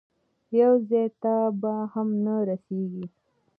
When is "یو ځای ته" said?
0.59-1.33